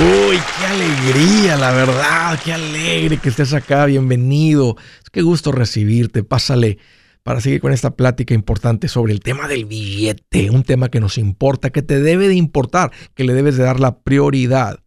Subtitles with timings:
[0.00, 4.76] Uy, qué alegría, la verdad, qué alegre que estés acá, bienvenido.
[5.12, 6.78] Que gusto recibirte, pásale
[7.22, 11.18] para seguir con esta plática importante sobre el tema del billete, un tema que nos
[11.18, 14.82] importa, que te debe de importar, que le debes de dar la prioridad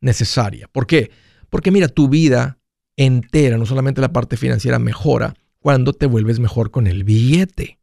[0.00, 0.68] necesaria.
[0.72, 1.10] ¿Por qué?
[1.50, 2.58] Porque mira, tu vida
[2.96, 7.78] entera, no solamente la parte financiera, mejora cuando te vuelves mejor con el billete.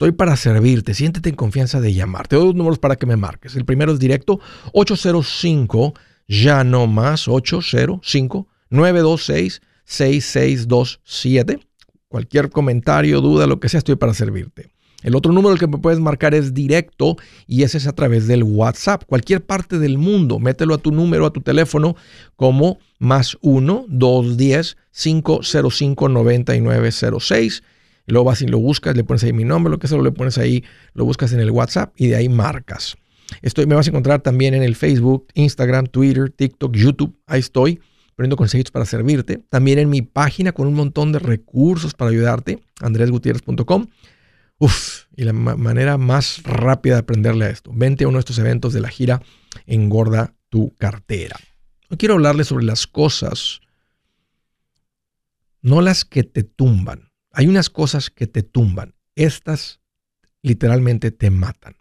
[0.00, 0.94] Estoy para servirte.
[0.94, 2.26] Siéntete en confianza de llamar.
[2.26, 3.54] Te doy dos números para que me marques.
[3.54, 4.40] El primero es directo
[4.72, 5.92] 805,
[6.26, 11.58] ya no más, 805 926 6627.
[12.08, 14.70] Cualquier comentario, duda, lo que sea, estoy para servirte.
[15.02, 18.42] El otro número que me puedes marcar es directo y ese es a través del
[18.42, 19.04] WhatsApp.
[19.04, 21.94] Cualquier parte del mundo, mételo a tu número, a tu teléfono
[22.36, 23.84] como más 1
[28.06, 29.88] 210 505 9906 luego vas y lo buscas, le pones ahí mi nombre, lo que
[29.88, 30.64] sea, lo le pones ahí,
[30.94, 32.96] lo buscas en el WhatsApp y de ahí marcas.
[33.42, 37.16] Estoy, me vas a encontrar también en el Facebook, Instagram, Twitter, TikTok, YouTube.
[37.26, 37.80] Ahí estoy
[38.16, 39.38] poniendo consejos para servirte.
[39.48, 43.86] También en mi página con un montón de recursos para ayudarte, andresgutierrez.com.
[44.58, 47.70] Uf, y la manera más rápida de aprenderle a esto.
[47.74, 49.22] Vente a uno de estos eventos de la gira
[49.66, 51.36] Engorda tu cartera.
[51.88, 53.60] Hoy quiero hablarles sobre las cosas,
[55.62, 58.94] no las que te tumban, hay unas cosas que te tumban.
[59.14, 59.80] Estas
[60.42, 61.76] literalmente te matan.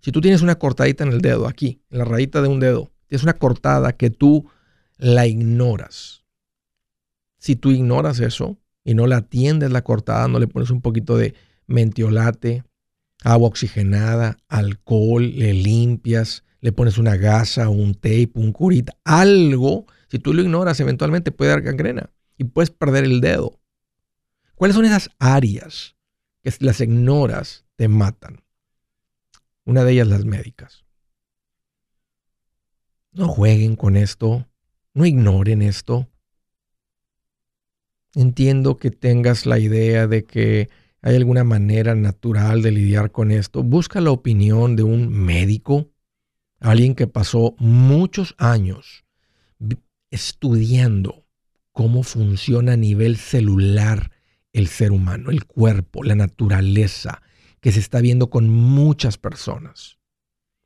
[0.00, 2.92] Si tú tienes una cortadita en el dedo, aquí, en la rayita de un dedo,
[3.08, 4.48] es una cortada que tú
[4.98, 6.24] la ignoras.
[7.38, 11.16] Si tú ignoras eso y no la atiendes la cortada, no le pones un poquito
[11.16, 11.34] de
[11.66, 12.64] mentiolate,
[13.24, 20.18] agua oxigenada, alcohol, le limpias, le pones una gasa, un tape, un curita, algo, si
[20.18, 23.58] tú lo ignoras, eventualmente puede dar gangrena y puedes perder el dedo.
[24.56, 25.96] ¿Cuáles son esas áreas
[26.42, 28.42] que si las ignoras te matan?
[29.66, 30.86] Una de ellas las médicas.
[33.12, 34.48] No jueguen con esto,
[34.94, 36.08] no ignoren esto.
[38.14, 40.70] Entiendo que tengas la idea de que
[41.02, 43.62] hay alguna manera natural de lidiar con esto.
[43.62, 45.90] Busca la opinión de un médico,
[46.60, 49.04] alguien que pasó muchos años
[50.10, 51.26] estudiando
[51.72, 54.15] cómo funciona a nivel celular
[54.56, 57.20] el ser humano, el cuerpo, la naturaleza,
[57.60, 59.98] que se está viendo con muchas personas,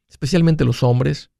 [0.08, 1.30] especialmente los hombres.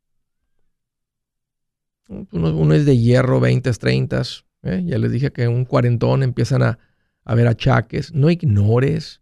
[2.09, 4.23] Uno, es de hierro, 20, 30,
[4.65, 4.83] ¿eh?
[4.85, 6.81] ya les dije que un cuarentón empiezan a,
[7.25, 8.13] a ver achaques.
[8.15, 9.21] No ignores,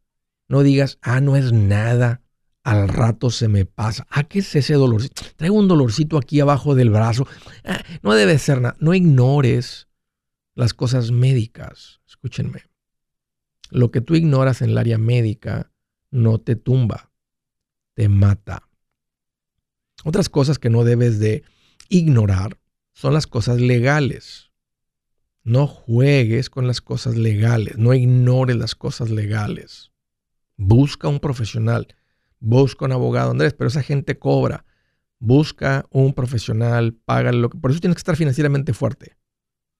[0.48, 2.22] no digas, ah, no es nada,
[2.62, 4.06] al rato se me pasa.
[4.08, 5.22] Ah, ¿qué es ese dolorcito?
[5.36, 7.26] Traigo un dolorcito aquí abajo del brazo.
[7.62, 8.76] Ah, no debe ser nada.
[8.80, 9.86] No ignores
[10.54, 12.00] las cosas médicas.
[12.06, 12.67] Escúchenme.
[13.70, 15.72] Lo que tú ignoras en el área médica
[16.10, 17.10] no te tumba,
[17.94, 18.68] te mata.
[20.04, 21.42] Otras cosas que no debes de
[21.88, 22.58] ignorar
[22.92, 24.52] son las cosas legales.
[25.42, 29.92] No juegues con las cosas legales, no ignores las cosas legales.
[30.56, 31.88] Busca un profesional,
[32.40, 34.64] busca un abogado, Andrés, pero esa gente cobra.
[35.20, 37.58] Busca un profesional, págale lo que...
[37.58, 39.17] Por eso tienes que estar financieramente fuerte.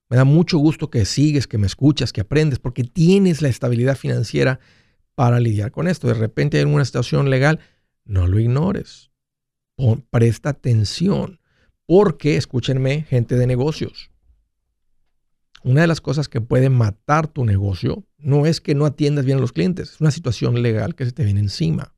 [0.09, 3.97] Me da mucho gusto que sigues, que me escuchas, que aprendes, porque tienes la estabilidad
[3.97, 4.59] financiera
[5.15, 6.09] para lidiar con esto.
[6.09, 7.61] De repente hay una situación legal,
[8.05, 9.11] no lo ignores.
[10.11, 11.41] presta atención,
[11.87, 14.11] porque, escúchenme, gente de negocios,
[15.63, 19.39] una de las cosas que puede matar tu negocio no es que no atiendas bien
[19.39, 21.95] a los clientes, es una situación legal que se te viene encima.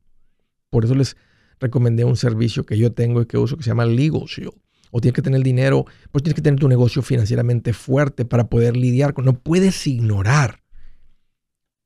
[0.71, 1.17] Por eso les
[1.59, 4.55] recomendé un servicio que yo tengo y que uso que se llama Legal Shield
[4.91, 8.77] o tienes que tener dinero, pues tienes que tener tu negocio financieramente fuerte para poder
[8.77, 9.25] lidiar con.
[9.25, 10.63] No puedes ignorar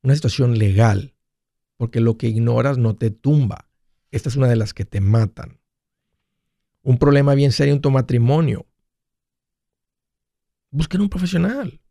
[0.01, 1.15] una situación legal,
[1.77, 3.69] porque lo que ignoras no te tumba.
[4.11, 5.59] Esta es una de las que te matan.
[6.83, 8.67] Un problema bien serio en tu matrimonio.
[10.69, 11.81] Busquen un profesional.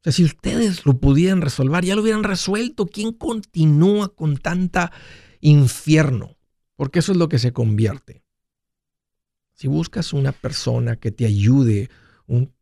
[0.00, 2.86] O sea, si ustedes lo pudieran resolver, ya lo hubieran resuelto.
[2.86, 4.92] ¿Quién continúa con tanta
[5.40, 6.36] infierno?
[6.76, 8.24] Porque eso es lo que se convierte.
[9.62, 11.88] Si buscas una persona que te ayude,
[12.26, 12.52] un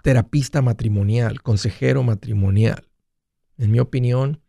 [0.00, 2.88] terapista matrimonial, consejero matrimonial,
[3.58, 4.40] en mi opinión,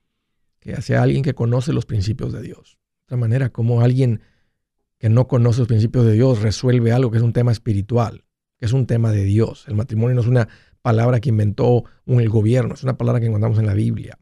[0.60, 2.78] que sea alguien que conoce los principios de Dios.
[2.78, 4.22] De otra manera, como alguien
[5.00, 8.24] que no conoce los principios de Dios resuelve algo que es un tema espiritual,
[8.60, 9.66] que es un tema de Dios.
[9.68, 10.48] El matrimonio no es una
[10.84, 14.20] palabra que inventó el gobierno, es una palabra que encontramos en la Biblia.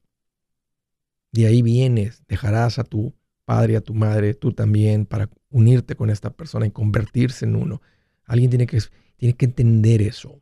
[1.34, 3.14] De ahí vienes, dejarás a tu
[3.46, 7.82] padre a tu madre, tú también, para unirte con esta persona y convertirse en uno.
[8.26, 8.82] Alguien tiene que,
[9.18, 10.42] tiene que entender eso.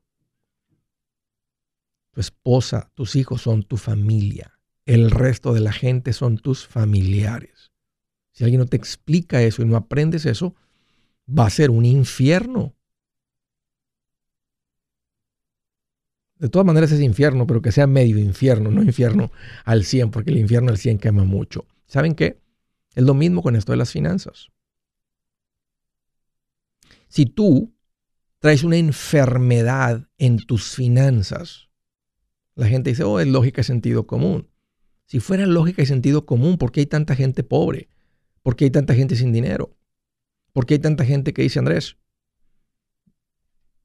[2.12, 4.60] Tu esposa, tus hijos son tu familia.
[4.86, 7.72] El resto de la gente son tus familiares.
[8.32, 10.56] Si alguien no te explica eso y no aprendes eso,
[11.28, 12.76] va a ser un infierno.
[16.38, 19.32] De todas maneras es infierno, pero que sea medio infierno, no infierno
[19.64, 21.66] al 100, porque el infierno al 100 quema mucho.
[21.86, 22.43] ¿Saben qué?
[22.96, 24.50] Es lo mismo con esto de las finanzas.
[27.08, 27.74] Si tú
[28.40, 31.70] traes una enfermedad en tus finanzas,
[32.56, 34.50] la gente dice, oh, es lógica y sentido común.
[35.06, 37.90] Si fuera lógica y sentido común, ¿por qué hay tanta gente pobre?
[38.42, 39.78] ¿Por qué hay tanta gente sin dinero?
[40.52, 41.98] ¿Por qué hay tanta gente que dice, Andrés,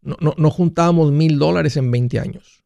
[0.01, 2.65] no, no, juntábamos mil dólares en 20 años?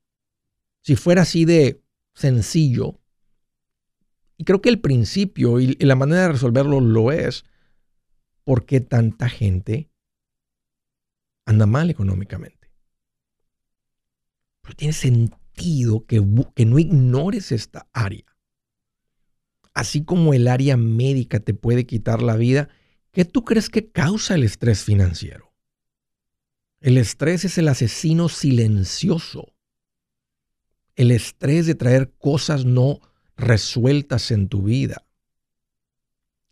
[0.80, 1.82] Si fuera así de
[2.14, 3.01] sencillo,
[4.36, 7.44] y creo que el principio y, la manera de resolverlo lo es,
[8.44, 9.90] ¿por qué tanta gente
[11.44, 12.72] anda mal económicamente?
[14.62, 16.22] Pero tiene sentido que,
[16.54, 18.32] que no ignores esta área
[19.74, 22.68] así como el área médica te puede quitar la vida,
[23.10, 25.52] ¿qué tú crees que causa el estrés financiero?
[26.80, 29.54] El estrés es el asesino silencioso.
[30.94, 33.00] El estrés de traer cosas no
[33.36, 35.04] resueltas en tu vida.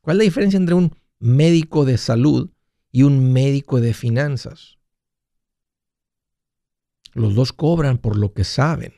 [0.00, 2.50] ¿Cuál es la diferencia entre un médico de salud
[2.90, 4.78] y un médico de finanzas?
[7.12, 8.94] Los dos cobran por lo que saben.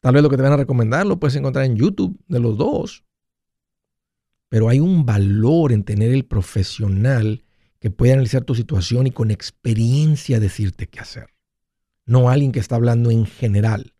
[0.00, 2.56] Tal vez lo que te van a recomendar lo puedes encontrar en YouTube de los
[2.56, 3.04] dos.
[4.48, 7.44] Pero hay un valor en tener el profesional
[7.80, 11.30] que puede analizar tu situación y con experiencia decirte qué hacer.
[12.04, 13.95] No alguien que está hablando en general.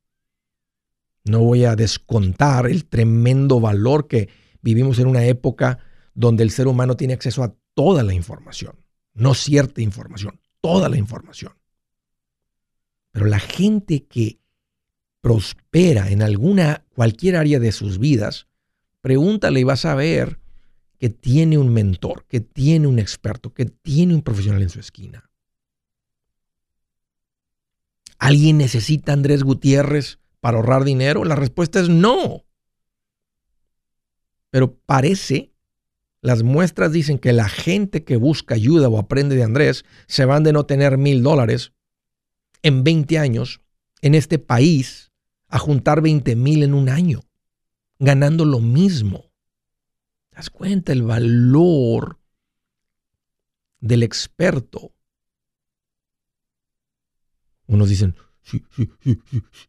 [1.29, 4.29] No voy a descontar el tremendo valor que
[4.63, 5.79] vivimos en una época
[6.15, 8.77] donde el ser humano tiene acceso a toda la información,
[9.13, 11.53] no cierta información, toda la información.
[13.11, 14.39] Pero la gente que
[15.21, 18.47] prospera en alguna, cualquier área de sus vidas,
[19.01, 20.39] pregúntale y vas a ver
[20.99, 25.29] que tiene un mentor, que tiene un experto, que tiene un profesional en su esquina.
[28.19, 31.25] ¿Alguien necesita Andrés Gutiérrez para ahorrar dinero?
[31.25, 32.45] La respuesta es no.
[34.51, 35.53] Pero parece,
[36.21, 40.45] las muestras dicen que la gente que busca ayuda o aprende de Andrés se van
[40.45, 41.73] de no tener mil dólares
[42.63, 43.61] en 20 años
[44.03, 45.11] en este país
[45.49, 47.23] a juntar 20 mil en un año,
[47.99, 49.33] ganando lo mismo.
[50.31, 52.21] ¿Te das cuenta el valor
[53.81, 54.95] del experto?
[57.67, 58.15] Unos dicen,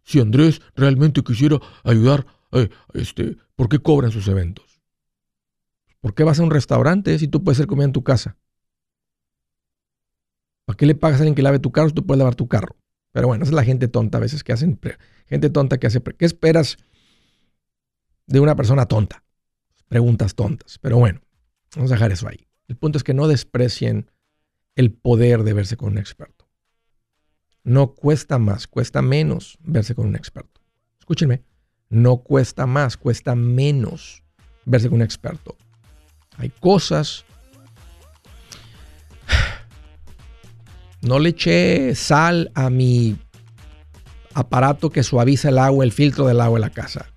[0.03, 4.65] si, Andrés realmente quisiera ayudar, eh, este, ¿por qué cobran sus eventos?
[5.99, 8.37] ¿Por qué vas a un restaurante si tú puedes hacer comida en tu casa?
[10.65, 12.47] ¿Para qué le pagas a alguien que lave tu carro si tú puedes lavar tu
[12.47, 12.75] carro?
[13.11, 14.79] Pero bueno, esa es la gente tonta a veces que hacen,
[15.25, 16.77] gente tonta que hace, ¿qué esperas
[18.27, 19.23] de una persona tonta?
[19.87, 20.77] Preguntas tontas.
[20.79, 21.21] Pero bueno,
[21.75, 22.47] vamos a dejar eso ahí.
[22.67, 24.11] El punto es que no desprecien
[24.75, 26.36] el poder de verse con un experto.
[27.67, 30.61] No cuesta más, cuesta menos verse con un experto.
[30.99, 31.43] Escúchenme,
[31.89, 34.23] no cuesta más, cuesta menos
[34.63, 35.57] verse con un experto.
[36.37, 37.25] Hay cosas
[41.01, 43.17] No le eché sal a mi
[44.33, 47.11] aparato que suaviza el agua, el filtro del agua en la casa.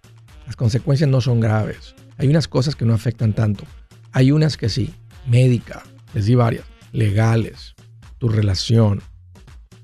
[0.46, 1.94] Las consecuencias no son graves.
[2.19, 3.62] Hay unas cosas que no afectan tanto.
[4.11, 4.93] Hay unas que sí.
[5.29, 6.64] Médica, les di varias.
[6.91, 7.77] Legales,
[8.19, 9.01] tu relación,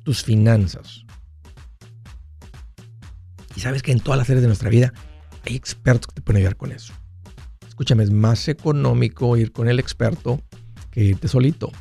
[0.06, 1.04] tus finanzas.
[3.56, 4.94] Y sabes que en todas las áreas de nuestra vida
[5.44, 6.94] hay expertos que te pueden ayudar con eso.
[7.66, 10.40] Escúchame, es más económico ir con el experto
[10.92, 11.72] que irte solito.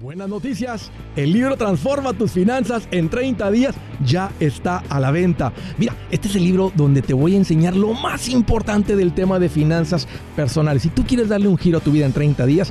[0.00, 5.54] Buenas noticias, el libro Transforma tus finanzas en 30 días ya está a la venta.
[5.78, 9.38] Mira, este es el libro donde te voy a enseñar lo más importante del tema
[9.38, 10.06] de finanzas
[10.36, 10.82] personales.
[10.82, 12.70] Si tú quieres darle un giro a tu vida en 30 días,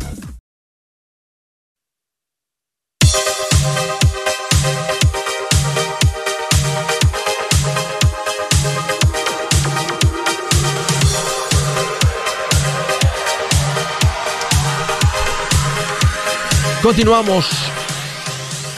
[16.81, 17.47] Continuamos.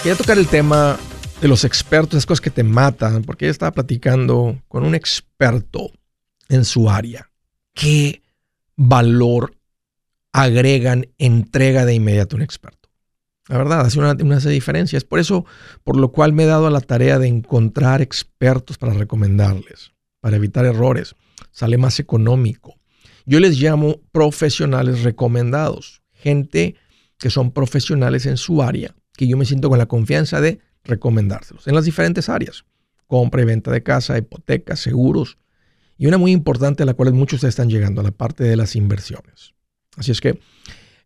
[0.03, 0.99] Quería tocar el tema
[1.41, 5.89] de los expertos, esas cosas que te matan, porque ella estaba platicando con un experto
[6.49, 7.31] en su área.
[7.73, 8.21] ¿Qué
[8.75, 9.55] valor
[10.33, 12.89] agregan entrega de inmediato a un experto?
[13.47, 14.97] La verdad, hace una, una diferencia.
[14.97, 15.45] Es por eso
[15.85, 20.35] por lo cual me he dado a la tarea de encontrar expertos para recomendarles, para
[20.35, 21.15] evitar errores.
[21.51, 22.75] Sale más económico.
[23.25, 26.01] Yo les llamo profesionales recomendados.
[26.11, 26.75] Gente
[27.23, 31.65] que son profesionales en su área, que yo me siento con la confianza de recomendárselos
[31.69, 32.65] en las diferentes áreas.
[33.07, 35.37] Compra y venta de casa, hipotecas, seguros.
[35.97, 38.75] Y una muy importante a la cual muchos están llegando, a la parte de las
[38.75, 39.53] inversiones.
[39.95, 40.37] Así es que,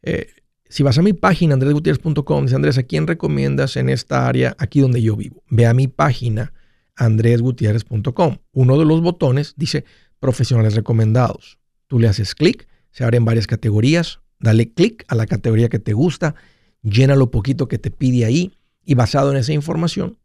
[0.02, 0.26] eh,
[0.68, 4.80] si vas a mi página, andresgutierrez.com, dice Andrés, ¿a quién recomiendas en esta área aquí
[4.80, 5.44] donde yo vivo?
[5.52, 6.52] Ve a mi página,
[6.96, 8.38] andresgutierrez.com.
[8.54, 9.86] Uno de los botones dice
[10.20, 11.60] profesionales recomendados.
[11.86, 15.94] Tú le haces clic, se abren varias categorías, Dale clic a la categoría que te
[15.94, 16.36] gusta,
[16.82, 18.54] llena lo poquito que te pide ahí
[18.86, 20.18] y basado en esa información,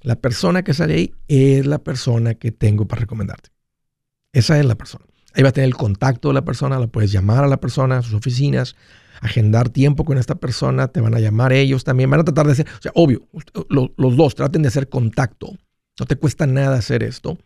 [0.00, 3.50] la persona que sale ahí es la persona que tengo para recomendarte.
[4.32, 5.04] Esa es la persona.
[5.34, 7.98] Ahí va a tener el contacto de la persona, la puedes llamar a la persona,
[7.98, 8.76] a sus oficinas,
[9.20, 12.52] agendar tiempo con esta persona, te van a llamar ellos también, van a tratar de
[12.52, 13.28] hacer, o sea, obvio,
[13.68, 15.50] los, dos traten de hacer contacto.
[15.98, 17.38] No te cuesta nada hacer esto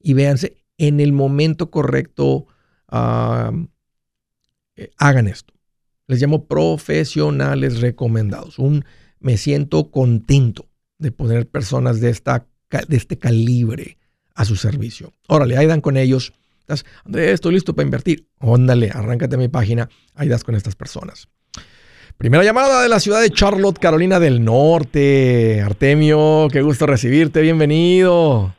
[0.00, 2.46] y véanse en el momento correcto,
[2.88, 3.50] ah,
[4.76, 5.54] eh, hagan esto
[6.06, 8.58] les llamo profesionales recomendados.
[8.58, 8.84] Un,
[9.20, 10.66] me siento contento
[10.98, 12.46] de poner personas de, esta,
[12.88, 13.96] de este calibre
[14.34, 15.12] a su servicio.
[15.28, 16.32] Órale, ahí dan con ellos.
[17.04, 18.26] Andrés, estoy listo para invertir.
[18.38, 19.88] Óndale, arráncate mi página.
[20.14, 21.28] Ahí das con estas personas.
[22.16, 25.60] Primera llamada de la ciudad de Charlotte, Carolina del Norte.
[25.62, 27.40] Artemio, qué gusto recibirte.
[27.42, 28.54] Bienvenido.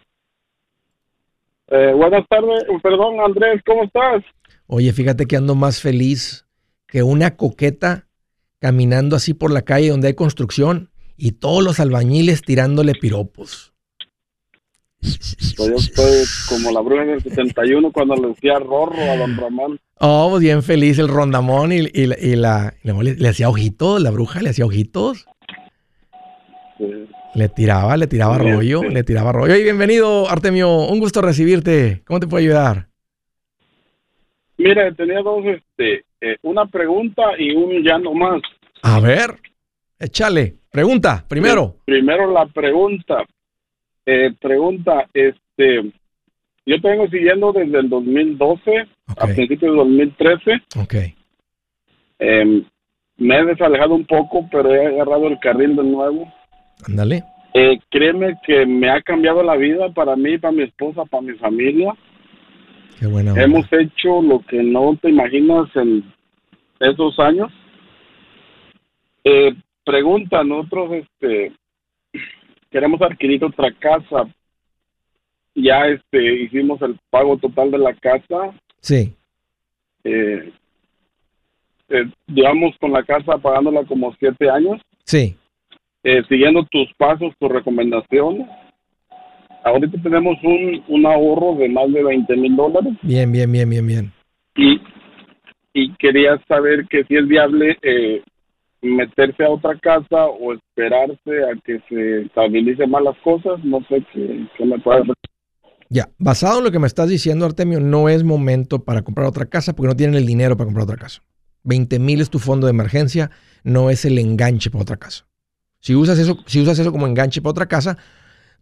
[1.67, 2.63] Eh, buenas tardes.
[2.83, 4.23] Perdón, Andrés, ¿cómo estás?
[4.67, 6.45] Oye, fíjate que ando más feliz
[6.87, 8.07] que una coqueta
[8.59, 13.73] caminando así por la calle donde hay construcción y todos los albañiles tirándole piropos.
[14.99, 19.79] Pues yo estoy como la bruja del 71 cuando le decía rorro a don Ramón.
[19.99, 21.81] Oh, pues bien feliz el rondamón y,
[22.35, 25.25] la, le, hacía ojitos, la bruja le hacía ojitos.
[27.35, 29.55] Le tiraba, le tiraba rollo, le tiraba rollo.
[29.55, 32.01] Y bienvenido, Artemio, un gusto recibirte.
[32.05, 32.89] ¿Cómo te puedo ayudar?
[34.57, 38.41] Mira, tenía dos, este, eh, una pregunta y un ya no más.
[38.81, 39.35] A ver,
[39.99, 40.55] échale.
[40.71, 41.77] Pregunta, primero.
[41.85, 43.23] primero la pregunta.
[44.05, 45.91] Eh, pregunta, este,
[46.65, 50.51] yo tengo siguiendo desde el 2012 a principios del 2013.
[50.79, 50.95] Ok.
[52.19, 52.65] Em,
[53.17, 56.31] me he desalejado un poco, pero he agarrado el carril de nuevo.
[56.87, 57.23] Ándale.
[57.53, 61.33] Eh, créeme que me ha cambiado la vida para mí, para mi esposa, para mi
[61.33, 61.93] familia.
[62.99, 66.03] Qué Hemos hecho lo que no te imaginas en
[66.79, 67.51] esos años.
[69.23, 71.51] Eh, pregunta, nosotros este,
[72.69, 74.27] queremos adquirir otra casa.
[75.55, 78.53] Ya este, hicimos el pago total de la casa.
[78.79, 79.13] Sí.
[80.03, 80.53] Eh,
[81.89, 84.81] eh llevamos con la casa pagándola como siete años.
[85.03, 85.35] Sí.
[86.03, 88.47] Eh, siguiendo tus pasos, tus recomendaciones.
[89.65, 92.93] Ahorita tenemos un, un ahorro de más de 20 mil dólares.
[93.01, 94.13] Bien, bien, bien, bien, bien.
[94.55, 94.79] Y
[95.75, 98.23] y quería saber que si es viable eh,
[98.81, 103.61] meterse a otra casa o esperarse a que se estabilicen más las cosas.
[103.63, 105.03] No sé qué, me puede
[105.89, 109.47] Ya, basado en lo que me estás diciendo, Artemio, no es momento para comprar otra
[109.47, 111.21] casa porque no tienen el dinero para comprar otra casa.
[111.63, 113.31] 20 mil es tu fondo de emergencia,
[113.63, 115.27] no es el enganche para otra casa.
[115.81, 117.97] Si usas eso, si usas eso como enganche para otra casa,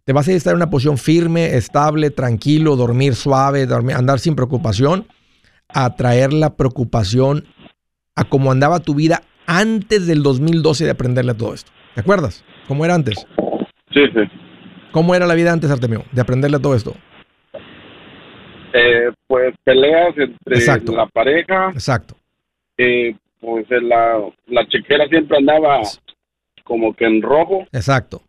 [0.04, 5.06] te vas a estar en una posición firme, estable, tranquilo, dormir suave, andar sin preocupación,
[5.68, 7.46] a traer la preocupación
[8.14, 11.72] a cómo andaba tu vida antes del 2012 de aprenderle todo esto.
[11.94, 12.44] ¿Te acuerdas?
[12.68, 13.26] ¿Cómo era antes?
[13.92, 14.20] Sí, sí.
[14.92, 16.94] ¿Cómo era la vida antes, Artemio, de aprenderle todo esto?
[18.72, 21.70] Eh, pues peleas entre la pareja.
[21.72, 22.14] Exacto.
[22.76, 25.80] Eh, pues la, la chequera siempre andaba
[26.64, 27.66] como que en rojo.
[27.72, 28.22] Exacto.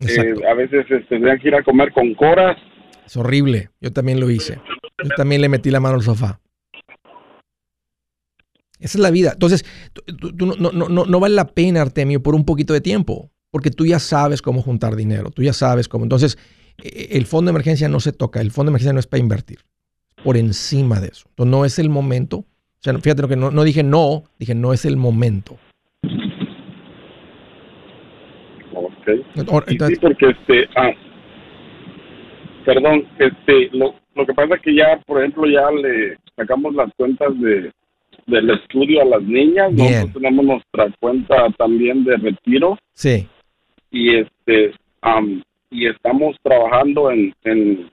[0.00, 2.56] Eh, a veces este, tendrían que ir a comer con coras.
[3.04, 3.70] Es horrible.
[3.80, 4.60] Yo también lo hice.
[5.02, 6.40] Yo también le metí la mano al sofá.
[8.78, 9.32] Esa es la vida.
[9.32, 9.64] Entonces,
[10.18, 13.70] tú, no, no, no, no, vale la pena, Artemio, por un poquito de tiempo, porque
[13.70, 16.04] tú ya sabes cómo juntar dinero, tú ya sabes cómo.
[16.04, 16.36] Entonces,
[16.82, 19.06] e, e, el fondo de emergencia no se toca, el fondo de emergencia no es
[19.06, 19.60] para invertir,
[20.22, 21.24] por encima de eso.
[21.30, 22.38] Entonces, no es el momento.
[22.38, 25.56] O sea, fíjate lo que no, no dije no, dije no es el momento.
[29.14, 30.92] Sí, porque este, ah,
[32.64, 36.92] perdón, este, lo, lo que pasa es que ya, por ejemplo, ya le sacamos las
[36.96, 37.70] cuentas de
[38.26, 42.76] del estudio a las niñas, nosotros tenemos nuestra cuenta también de retiro.
[42.92, 43.28] Sí.
[43.90, 44.72] Y este,
[45.70, 47.90] y estamos trabajando en, en,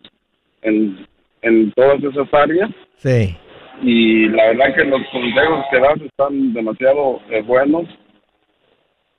[0.64, 1.08] en,
[1.42, 2.70] en todas esas áreas.
[2.96, 3.36] Sí.
[3.82, 7.86] Y la verdad que los consejos que das están demasiado eh, buenos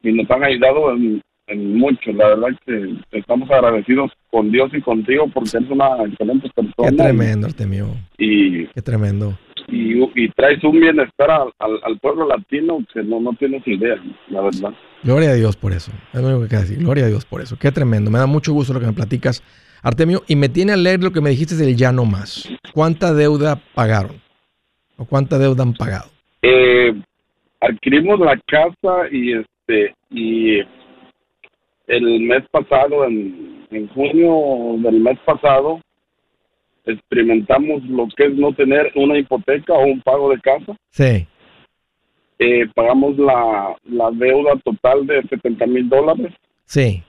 [0.03, 2.13] y nos han ayudado en, en mucho.
[2.13, 6.91] La verdad que estamos agradecidos con Dios y contigo porque eres una excelente persona.
[6.91, 7.89] Qué tremendo, Artemio.
[8.19, 9.39] Y, Qué tremendo.
[9.69, 13.97] Y, y traes un bienestar al, al, pueblo latino que no, no tienes idea,
[14.29, 14.75] la verdad.
[15.03, 15.91] Gloria a Dios por eso.
[16.13, 16.79] Es lo único que decir.
[16.79, 17.57] Gloria a Dios por eso.
[17.59, 18.11] Qué tremendo.
[18.11, 19.43] Me da mucho gusto lo que me platicas,
[19.83, 20.23] Artemio.
[20.29, 22.49] Y me tiene a leer lo que me dijiste del ya no más.
[22.73, 24.21] ¿Cuánta deuda pagaron?
[24.97, 26.11] ¿O cuánta deuda han pagado?
[26.43, 26.93] Eh,
[27.61, 30.61] adquirimos la casa y este y
[31.87, 35.81] el mes pasado, en, en junio del mes pasado,
[36.85, 40.77] experimentamos lo que es no tener una hipoteca o un pago de casa.
[40.91, 41.27] Sí.
[42.39, 46.33] Eh, pagamos la, la deuda total de 70 mil dólares.
[46.65, 47.03] Sí.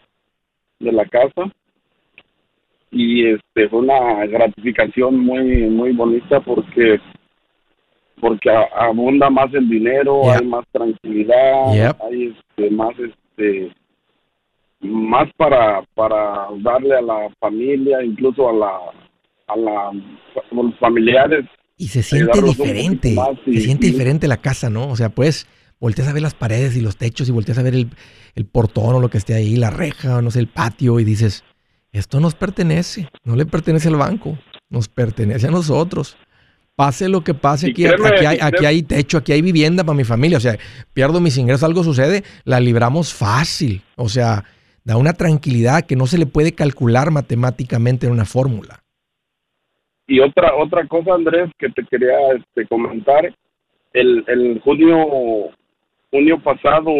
[0.80, 1.52] De la casa.
[2.92, 7.00] Y este fue una gratificación muy muy bonita porque
[8.22, 13.72] porque abunda más el dinero, hay más tranquilidad, hay este, más este
[14.86, 18.78] más para, para darle a la familia, incluso a la,
[19.48, 19.92] a, la,
[20.52, 21.46] los familiares.
[21.78, 24.88] Y se siente diferente, se siente diferente la casa, ¿no?
[24.90, 25.48] O sea, pues
[25.80, 27.90] volteas a ver las paredes y los techos y volteas a ver el,
[28.36, 31.04] el portón o lo que esté ahí, la reja, o no sé, el patio y
[31.04, 31.44] dices,
[31.92, 34.38] esto nos pertenece, no le pertenece al banco,
[34.70, 36.18] nos pertenece a nosotros.
[36.76, 40.04] Pase lo que pase, aquí, aquí, hay, aquí hay techo, aquí hay vivienda para mi
[40.04, 40.38] familia.
[40.38, 40.58] O sea,
[40.94, 43.82] pierdo mis ingresos, algo sucede, la libramos fácil.
[43.96, 44.44] O sea,
[44.86, 48.80] da una tranquilidad que no se le puede calcular matemáticamente en una fórmula.
[50.08, 53.34] Y otra otra cosa, Andrés, que te quería este, comentar,
[53.94, 55.52] el, el junio
[56.12, 56.92] junio pasado,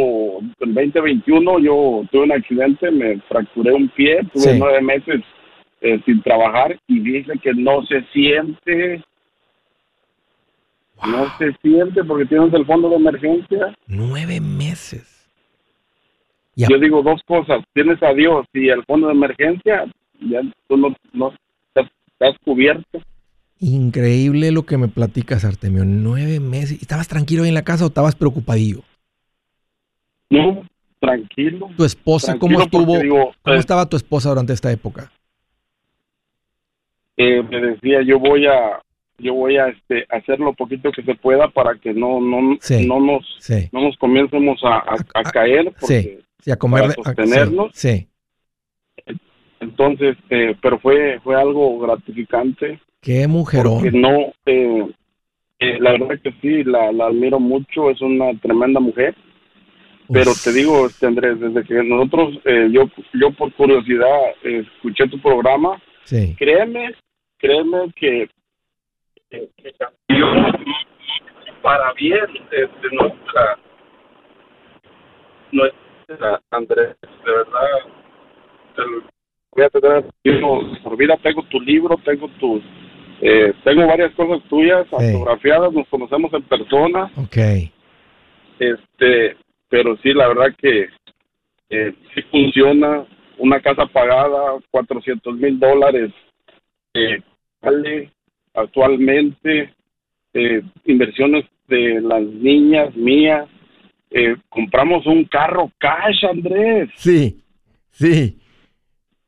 [0.60, 5.22] el 2021, yo tuve un accidente, me fracturé un pie, tuve nueve meses
[5.82, 9.02] eh, sin trabajar y dice que no se siente,
[11.08, 13.74] no se siente porque tienes el fondo de emergencia.
[13.88, 15.15] Nueve meses.
[16.56, 19.86] Yo digo dos cosas, tienes a Dios y el fondo de emergencia,
[20.22, 21.34] ya tú no, no
[21.74, 23.02] estás, cubierto.
[23.60, 25.84] Increíble lo que me platicas, Artemio.
[25.86, 26.82] Nueve meses.
[26.82, 28.84] ¿Estabas tranquilo ahí en la casa o estabas preocupadillo?
[30.30, 30.64] No,
[31.00, 31.70] tranquilo.
[31.76, 32.94] ¿Tu esposa cómo estuvo?
[33.42, 35.12] ¿Cómo eh, estaba tu esposa durante esta época?
[37.18, 38.82] Eh, me decía, yo voy a
[39.18, 43.00] yo voy a este, hacer lo poquito que se pueda para que no no, no
[43.00, 43.40] nos
[43.72, 47.72] no nos comencemos a, a, caer porque Sí, a comer, para sostenernos.
[47.74, 48.08] sí,
[49.60, 52.80] Entonces, eh, pero fue fue algo gratificante.
[53.02, 53.82] Qué mujerón.
[53.82, 54.88] Porque no, eh,
[55.60, 59.16] eh, la verdad que sí, la, la, admiro mucho, es una tremenda mujer.
[60.12, 62.40] Pero te digo, este Andrés, desde que nosotros,
[62.72, 66.36] yo yo por curiosidad escuché tu programa, sí.
[66.38, 66.94] créeme,
[67.40, 68.30] créeme que,
[69.32, 69.50] que,
[71.64, 73.58] para bien de nuestra,
[75.52, 75.85] nuestra
[76.52, 77.68] Andrés, de verdad,
[79.52, 80.06] voy a tener,
[80.84, 82.62] por vida tengo tu libro, tengo tus,
[83.22, 87.12] eh, tengo varias cosas tuyas fotografiadas, nos conocemos en persona.
[87.18, 87.38] Ok.
[88.60, 89.38] Este,
[89.70, 90.88] pero sí, la verdad que
[91.70, 93.06] eh, sí funciona,
[93.38, 96.12] una casa pagada, 400 mil dólares,
[96.94, 97.22] eh,
[97.62, 98.12] vale
[98.54, 99.74] actualmente,
[100.34, 103.48] eh, inversiones de las niñas mías,
[104.18, 106.90] eh, compramos un carro cash, Andrés.
[106.96, 107.42] Sí,
[107.92, 108.40] sí.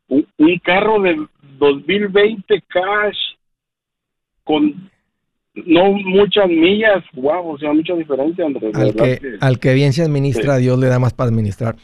[0.08, 1.17] Un, un carro de
[1.60, 3.17] 2020 cash
[4.43, 4.89] con
[5.65, 8.73] no muchas millas, wow, o sea, mucha diferencia, Andrés.
[8.76, 11.76] Al verdad que, que- al que bien se administra, Dios le da más para administrar.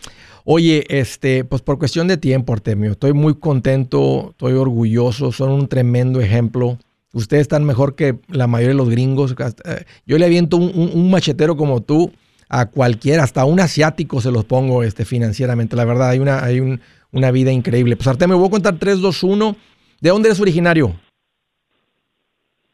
[0.45, 5.67] Oye, este, pues por cuestión de tiempo, Artemio, estoy muy contento, estoy orgulloso, son un
[5.67, 6.77] tremendo ejemplo.
[7.13, 9.35] Ustedes están mejor que la mayoría de los gringos.
[9.65, 12.11] Eh, Yo le aviento un, un- un machetero como tú
[12.49, 15.75] a cualquiera, hasta a un asiático se los pongo este, financieramente.
[15.75, 17.95] La verdad, hay una, hay un- una vida increíble.
[17.95, 19.55] Pues Artemio, voy a contar 3, 2, 1.
[20.01, 20.95] ¿De dónde eres originario?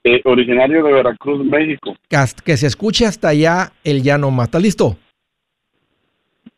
[0.05, 1.93] eh, originario de Veracruz, México.
[2.43, 4.47] Que se escuche hasta allá el ya no más.
[4.47, 4.97] ¿Estás listo?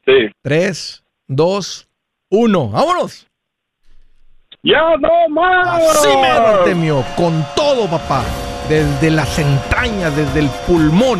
[0.05, 0.29] Sí.
[0.43, 1.87] 3, 2,
[2.29, 2.69] 1.
[2.69, 3.27] ¡Vámonos!
[4.63, 5.67] ¡Ya no más!
[5.89, 8.23] Así mero, Artemio, con todo, papá.
[8.69, 11.19] Desde las entrañas, desde el pulmón.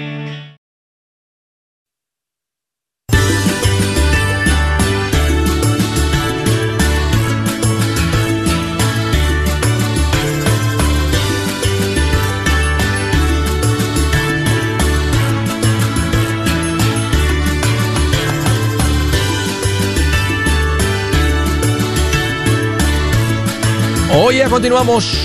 [24.51, 25.15] Continuamos.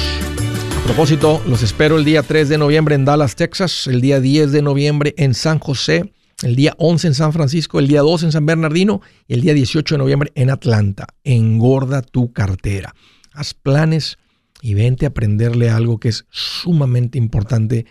[0.78, 4.52] A propósito, los espero el día 3 de noviembre en Dallas, Texas, el día 10
[4.52, 6.12] de noviembre en San José,
[6.44, 9.52] el día 11 en San Francisco, el día 2 en San Bernardino y el día
[9.52, 11.08] 18 de noviembre en Atlanta.
[11.24, 12.94] Engorda tu cartera.
[13.32, 14.16] Haz planes
[14.62, 17.84] y vente a aprenderle algo que es sumamente importante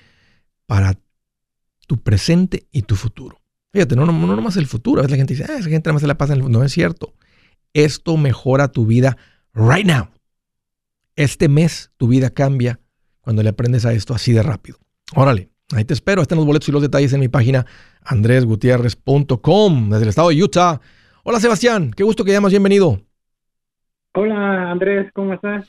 [0.67, 0.97] para
[1.85, 3.41] tu presente y tu futuro.
[3.73, 5.01] Fíjate, no, no, no nomás el futuro.
[5.01, 6.43] A veces la gente dice, ah, esa gente nada más se la pasa en el
[6.43, 6.59] futuro.
[6.59, 7.13] No es cierto.
[7.73, 9.17] Esto mejora tu vida
[9.53, 10.14] right now.
[11.15, 12.79] Este mes tu vida cambia
[13.21, 14.77] cuando le aprendes a esto así de rápido.
[15.15, 16.21] Órale, ahí te espero.
[16.21, 17.65] Están los boletos y los detalles en mi página
[18.03, 20.81] andresgutierrez.com desde el estado de Utah.
[21.23, 23.01] Hola Sebastián, qué gusto que llamas, bienvenido.
[24.13, 25.67] Hola Andrés, ¿cómo estás?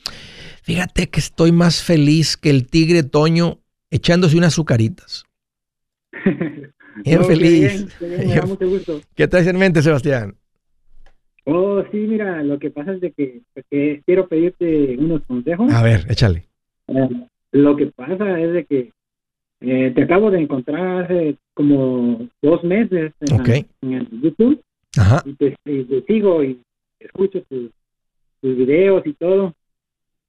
[0.63, 5.23] Fíjate que estoy más feliz que el tigre Toño echándose unas azucaritas.
[7.05, 7.61] Bien qué feliz.
[7.61, 9.01] bien, qué bien, me da mucho gusto.
[9.15, 10.35] ¿Qué traes en mente, Sebastián?
[11.49, 15.71] Oh, sí, mira, lo que pasa es de que, que quiero pedirte unos consejos.
[15.73, 16.43] A ver, échale.
[16.89, 17.09] Eh,
[17.53, 18.91] lo que pasa es de que
[19.61, 24.61] eh, te acabo de encontrar hace como dos meses en, el YouTube
[24.97, 25.23] Ajá.
[25.25, 26.59] y te, y te sigo y
[26.99, 27.71] escucho tus,
[28.41, 29.53] tus videos y todo.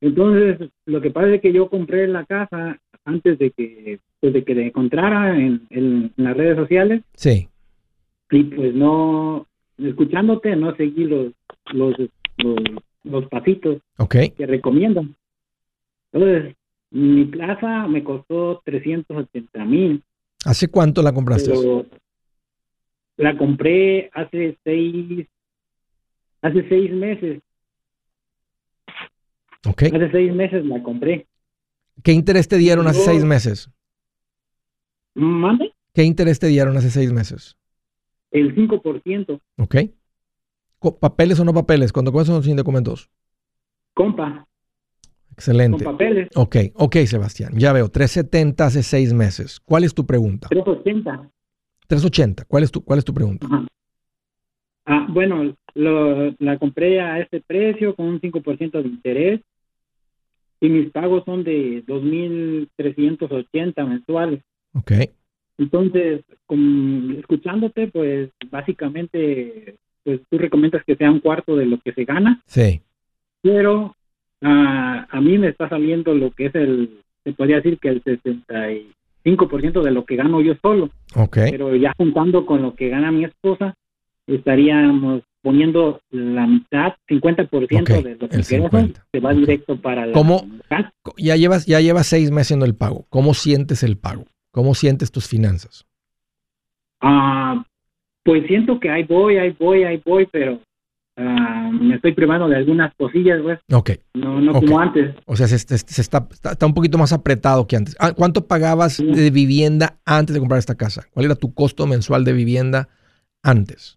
[0.00, 4.44] Entonces, lo que pasa es que yo compré la casa antes de que pues, de
[4.44, 7.48] que te encontrara en, en- en las redes sociales Sí.
[8.30, 9.46] y pues no
[9.78, 11.32] escuchándote no seguí los
[11.72, 11.94] los
[12.38, 12.56] los,
[13.04, 13.80] los pasitos
[14.36, 15.16] que recomiendan.
[16.12, 16.56] Entonces,
[16.90, 20.02] mi casa me costó 380 mil,
[20.44, 21.50] ¿Hace cuánto la compraste?
[21.50, 21.84] pero
[23.16, 25.26] la compré hace seis,
[26.40, 27.42] hace seis meses,
[29.66, 29.82] Ok.
[29.82, 31.26] hace seis meses la compré.
[32.02, 33.70] ¿Qué interés te dieron hace seis meses?
[35.14, 35.72] ¿Mande?
[35.92, 37.56] ¿Qué interés te dieron hace seis meses?
[38.30, 39.76] El 5%, ¿Ok?
[41.00, 41.92] ¿Papeles o no papeles?
[41.92, 43.10] Cuando comienzan sin documentos.
[43.94, 45.84] compa, con Excelente.
[45.84, 47.52] papeles, Ok, ok, Sebastián.
[47.56, 47.88] Ya veo.
[47.88, 49.60] 370 hace seis meses.
[49.60, 50.48] ¿Cuál es tu pregunta?
[50.48, 51.30] 380.
[51.86, 52.44] 380.
[52.44, 53.46] ¿Cuál es tu, cuál es tu pregunta?
[53.46, 53.66] Ajá.
[54.86, 59.40] Ah, bueno, lo- la compré a este precio con un 5% de interés
[60.60, 64.42] y mis pagos son de 2.380 mensuales.
[64.74, 64.92] Ok.
[65.58, 71.92] Entonces, con- escuchándote, pues básicamente, pues tú recomiendas que sea un cuarto de lo que
[71.92, 72.80] se gana, Sí.
[73.42, 73.94] pero
[74.42, 78.02] ah, a mí me está saliendo lo que es el, se podría decir que el
[78.04, 78.94] 65%
[79.24, 80.90] 5% de lo que gano yo solo.
[81.14, 81.38] Ok.
[81.50, 83.74] Pero ya juntando con lo que gana mi esposa,
[84.26, 90.06] estaríamos poniendo la mitad, 50% Ok, de lo que queremos, 50, se va directo para
[90.06, 90.46] la ¿Cómo?
[90.68, 90.92] casa.
[91.16, 93.06] Ya llevas, ya llevas seis meses haciendo el pago.
[93.08, 94.24] ¿Cómo sientes el pago?
[94.50, 95.86] ¿Cómo sientes tus finanzas?
[97.00, 97.64] Ah,
[98.24, 100.60] pues siento que ahí voy, ahí voy, ahí voy, pero
[101.16, 103.56] ah, me estoy privando de algunas cosillas, güey.
[103.72, 103.90] Ok.
[104.14, 105.14] No, no como antes.
[105.26, 107.96] O sea, se, se- se está, está, está un poquito más apretado que antes.
[108.00, 109.04] Ah, ¿Cuánto pagabas Sí.
[109.06, 111.06] de vivienda antes de comprar esta casa?
[111.12, 112.88] ¿Cuál era tu costo mensual de vivienda
[113.42, 113.96] antes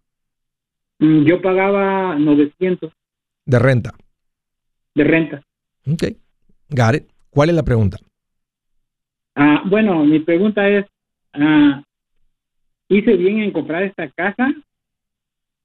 [0.99, 2.91] Mm, Yo pagaba 900
[3.45, 3.95] de renta?
[4.93, 5.41] de renta.
[5.91, 6.03] Ok.
[6.03, 7.07] It.
[7.31, 7.97] ¿Cuál es la pregunta?
[9.43, 10.85] Ah, bueno, mi pregunta es,
[11.33, 11.81] ah,
[12.87, 14.53] ¿hice bien en comprar esta casa?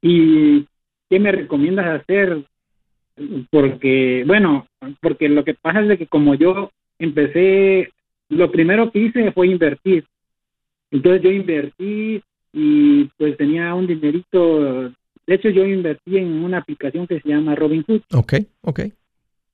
[0.00, 0.64] ¿Y
[1.10, 2.42] qué me recomiendas hacer?
[3.50, 4.66] Porque, bueno,
[5.02, 7.90] porque lo que pasa es de que como yo empecé,
[8.30, 10.06] lo primero que hice fue invertir.
[10.90, 12.22] Entonces yo invertí
[12.54, 14.90] y pues tenía un dinerito.
[15.26, 18.80] De hecho, yo invertí en una aplicación que se llama Robinhood Ok, ok.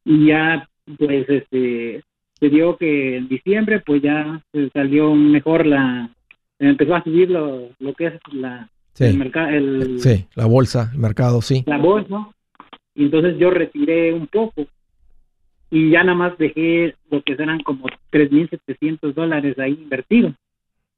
[0.05, 2.05] y ya pues este
[2.43, 6.11] se dio que en diciembre pues ya salió mejor la
[6.59, 10.91] empezó a subir lo, lo que es la el Sí, mercado el sí, la bolsa,
[10.93, 11.63] el mercado, sí.
[11.67, 12.29] la bolsa
[12.97, 14.67] y entonces yo retiré un poco
[15.71, 20.35] y ya nada más dejé lo que eran como 3.700 dólares ahí invertidos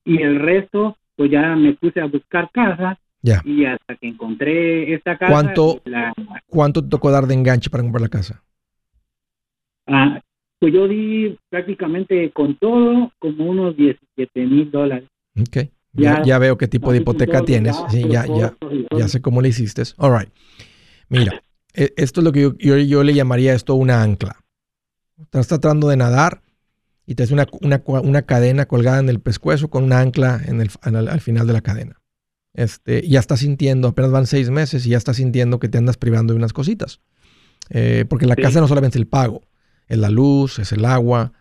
[0.04, 3.42] y el resto pues ya me puse a buscar casa Ya.
[3.44, 5.82] y hasta que encontré esta casa ¿Cuánto?
[5.84, 6.14] la-
[6.48, 8.42] ¿Cuánto te tocó dar de enganche para comprar la casa?
[9.86, 10.20] Ah,
[10.64, 15.08] pues yo di prácticamente con todo como unos 17 mil dólares.
[15.38, 15.56] Ok.
[15.56, 16.22] Ya, Ya.
[16.24, 17.76] ya veo qué tipo de hipoteca tienes.
[17.90, 18.98] Sí, ya, ya, costos y todo.
[18.98, 19.82] ya sé cómo le hiciste.
[19.98, 20.30] All right.
[21.10, 21.42] Mira,
[21.74, 24.40] e- esto es lo que yo, yo, yo le llamaría esto una ancla.
[25.20, 26.40] Estás tratando de nadar
[27.06, 30.62] y te hace una, una, una cadena colgada en el pescuezo con una ancla en
[30.62, 32.00] el, al, al final de la cadena.
[32.54, 35.98] Este, ya estás sintiendo, apenas van seis meses y ya estás sintiendo que te andas
[35.98, 37.00] privando de unas cositas.
[37.68, 38.42] Eh, porque la Sí.
[38.42, 39.42] casa no solamente es el pago,
[39.88, 41.32] es la luz, es el agua,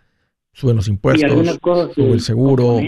[0.53, 1.31] suben los impuestos,
[1.95, 2.79] sube el seguro,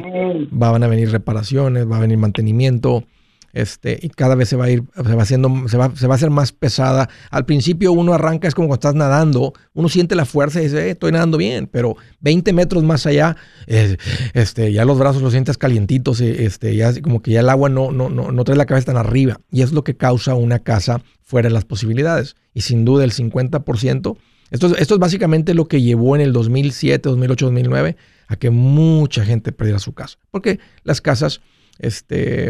[0.51, 3.05] van a venir reparaciones, va a venir mantenimiento,
[3.53, 6.15] este, y cada vez se va a ir, se va haciendo, se va, se va
[6.15, 7.07] a hacer más pesada.
[7.31, 10.87] Al principio uno arranca, es como cuando estás nadando, uno siente la fuerza y dice,
[10.87, 13.37] "Eh, estoy nadando bien, pero 20 metros más allá,
[13.67, 13.95] eh,
[14.33, 17.69] este, ya los brazos los sientes calientitos, eh, este, ya como que ya el agua
[17.69, 20.59] no, no, no, no trae la cabeza tan arriba, y es lo que causa una
[20.59, 22.35] casa fuera de las posibilidades.
[22.53, 24.17] Y sin duda el 50%,
[24.51, 28.49] esto es, esto es básicamente lo que llevó en el 2007, 2008, 2009 a que
[28.49, 30.17] mucha gente perdiera su casa.
[30.31, 31.41] Porque las casas,
[31.79, 32.47] este,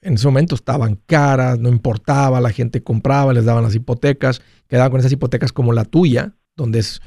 [0.00, 4.90] en ese momento estaban caras, no importaba, la gente compraba, les daban las hipotecas, quedaban
[4.90, 7.00] con esas hipotecas como la tuya, donde es,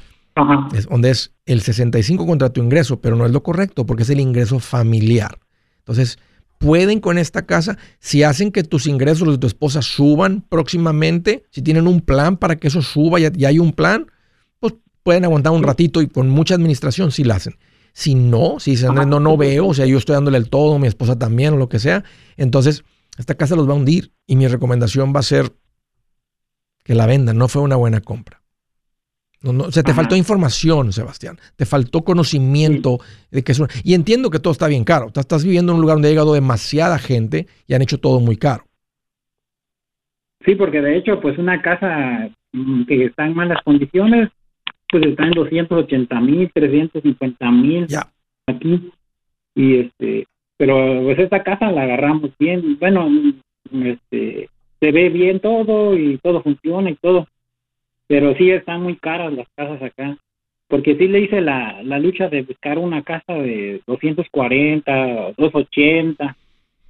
[0.88, 4.20] donde es el 65 contra tu ingreso, pero no es lo correcto porque es el
[4.20, 5.38] ingreso familiar.
[5.78, 6.18] Entonces,
[6.58, 11.44] pueden con esta casa, si hacen que tus ingresos, los de tu esposa, suban próximamente,
[11.50, 14.06] si tienen un plan para que eso suba, ya, ya hay un plan,
[15.08, 17.54] pueden aguantar un ratito y con mucha administración sí la hacen.
[17.94, 20.86] Si no, si dicen, no, no veo, o sea, yo estoy dándole el todo, mi
[20.86, 22.04] esposa también, o lo que sea,
[22.36, 22.84] entonces
[23.16, 24.12] esta casa los va a hundir.
[24.26, 25.50] Y mi recomendación va a ser
[26.84, 27.38] que la vendan.
[27.38, 28.42] No fue una buena compra.
[29.40, 30.02] No, no, o sea, te Ajá.
[30.02, 31.38] faltó información, Sebastián.
[31.56, 32.98] Te faltó conocimiento
[33.30, 35.06] de que es una- Y entiendo que todo está bien caro.
[35.14, 38.36] Estás viviendo en un lugar donde ha llegado demasiada gente y han hecho todo muy
[38.36, 38.66] caro.
[40.44, 44.28] Sí, porque de hecho, pues una casa mm, que está en malas condiciones,
[44.90, 47.86] pues está en 280 mil, 350 mil
[48.46, 48.90] aquí.
[49.54, 52.78] Y este, pero pues esta casa la agarramos bien.
[52.78, 53.32] Bueno, mm,
[53.86, 54.48] este,
[54.80, 57.26] se ve bien todo y todo funciona y todo.
[58.06, 60.16] Pero sí están muy caras las casas acá.
[60.68, 66.36] Porque sí le hice la, la lucha de buscar una casa de 240, 280,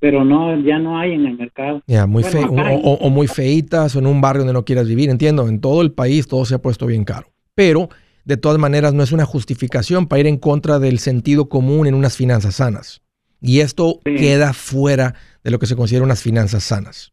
[0.00, 1.82] pero no, ya no hay en el mercado.
[1.86, 4.40] Ya, muy Bueno, fe- acá o, hay- o- o muy feitas o en un barrio
[4.40, 5.10] donde no quieras vivir.
[5.10, 7.28] Entiendo, en todo el país todo se ha puesto bien caro.
[7.58, 7.88] Pero
[8.24, 11.94] de todas maneras no es una justificación para ir en contra del sentido común en
[11.94, 13.02] unas finanzas sanas.
[13.40, 14.14] Y esto Sí.
[14.14, 17.12] queda fuera de lo que se considera unas finanzas sanas.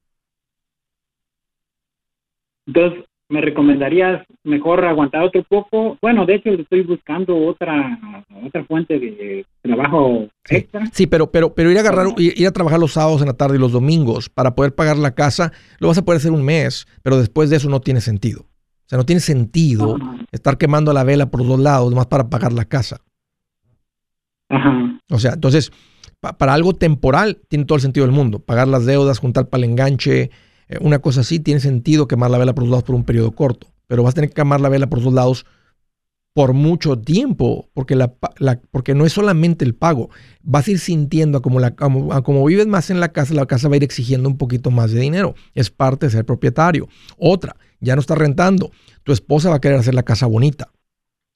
[2.67, 5.97] Entonces, ¿me recomendarías mejor aguantar otro poco?
[5.99, 7.99] Bueno, de hecho, estoy buscando otra
[8.45, 10.57] otra fuente de trabajo Sí.
[10.57, 10.85] extra.
[10.93, 13.33] Sí, pero, pero, pero ir a agarrar, ir, ir a trabajar los sábados en la
[13.33, 16.45] tarde y los domingos para poder pagar la casa, lo vas a poder hacer un
[16.45, 18.45] mes, pero después de eso no tiene sentido.
[18.85, 19.97] O sea, no tiene sentido
[20.31, 23.01] estar quemando la vela por dos lados más para pagar la casa.
[24.49, 24.99] Ajá.
[25.09, 25.71] O sea, entonces,
[26.19, 28.39] pa- para algo temporal tiene todo el sentido del mundo.
[28.39, 30.29] Pagar las deudas, juntar para el enganche,
[30.69, 33.31] eh, una cosa así, tiene sentido quemar la vela por los lados por un periodo
[33.31, 33.67] corto.
[33.87, 35.45] Pero vas a tener que quemar la vela por dos lados
[36.33, 38.13] por mucho tiempo, porque, la,
[38.69, 40.09] porque no es solamente el pago.
[40.43, 43.75] Vas a ir sintiendo como, la, como, vives más en la casa, la casa va
[43.75, 45.33] a ir exigiendo un poquito más de dinero.
[45.53, 46.89] Es parte de ser propietario.
[47.17, 48.71] Otra, ya no estás rentando.
[49.03, 50.71] Tu esposa va a querer hacer la casa bonita.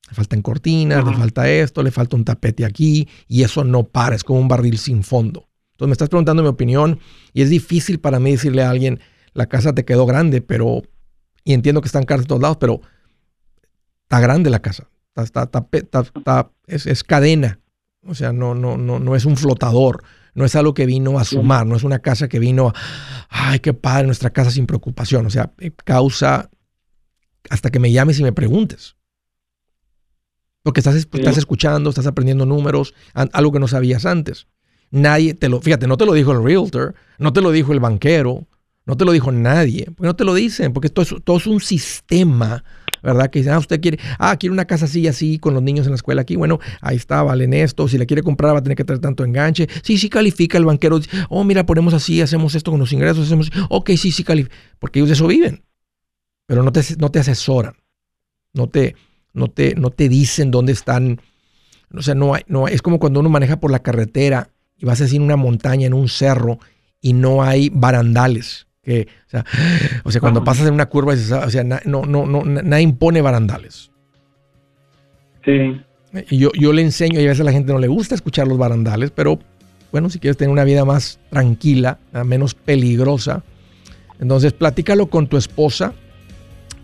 [0.10, 4.16] Le faltan cortinas, le falta esto, le falta un tapete aquí, y eso no para,
[4.16, 5.48] es como un barril sin fondo.
[5.74, 7.00] Entonces me estás preguntando mi opinión,
[7.32, 9.00] y es difícil para mí decirle a alguien,
[9.34, 10.82] la casa te quedó grande, pero,
[11.44, 12.82] y entiendo que están caras de todos lados, pero
[14.04, 17.60] está grande la casa, está, está, es, cadena,
[18.04, 20.04] o sea, no, no, no, no es un flotador,
[20.40, 22.74] no es algo que vino a sumar, no es una casa que vino, a,
[23.28, 26.50] ay, qué padre, nuestra casa sin preocupación, o sea, eh, causa
[27.50, 28.96] hasta que me llames y me preguntes.
[30.64, 34.48] Porque estás, estás escuchando, estás aprendiendo números, algo que no sabías antes.
[34.92, 37.82] Nadie te lo, fíjate, no te lo dijo el realtor, no te lo dijo el
[37.82, 38.48] banquero,
[38.86, 39.88] no te lo dijo nadie.
[39.88, 42.64] Porque no te lo dicen, porque todo es, todo es un sistema
[43.02, 43.30] ¿verdad?
[43.30, 45.92] Que dicen, ah, usted quiere, ah, quiere una casa así, así, con los niños en
[45.92, 46.36] la escuela aquí.
[46.36, 47.88] Bueno, ahí está, valen esto.
[47.88, 49.68] Si la quiere comprar, va a tener que traer tanto enganche.
[49.84, 51.00] Sí, sí califica el banquero.
[51.30, 53.52] Oh, mira, ponemos así, hacemos esto con los ingresos, hacemos.
[53.70, 54.56] Ok, sí, sí califica.
[54.80, 55.64] Porque ellos de eso viven.
[56.46, 57.76] Pero no te, no te asesoran.
[58.54, 58.96] No te,
[59.34, 61.22] no te, no te dicen dónde están.
[61.94, 65.02] O sea, no hay, no es como cuando uno maneja por la carretera y vas
[65.02, 66.60] así en una montaña, en un cerro,
[67.02, 68.69] y no hay barandales
[70.04, 73.92] o sea, cuando pasas en una curva, o sea, no, no, no, nadie impone barandales.
[75.46, 75.82] Sí.
[76.30, 78.48] Y yo, yo le enseño, y a veces a la gente no le gusta escuchar
[78.48, 79.40] los barandales, pero
[79.92, 83.44] bueno, si quieres tener una vida más tranquila, menos peligrosa,
[84.20, 85.94] entonces platícalo con tu esposa,